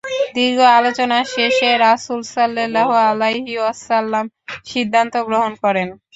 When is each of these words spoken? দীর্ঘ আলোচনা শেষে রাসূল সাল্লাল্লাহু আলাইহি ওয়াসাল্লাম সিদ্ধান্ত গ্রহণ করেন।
দীর্ঘ 0.35 0.59
আলোচনা 0.77 1.17
শেষে 1.33 1.69
রাসূল 1.79 2.21
সাল্লাল্লাহু 2.33 2.93
আলাইহি 3.09 3.53
ওয়াসাল্লাম 3.57 4.25
সিদ্ধান্ত 4.65 5.13
গ্রহণ 5.27 5.51
করেন। 5.63 5.87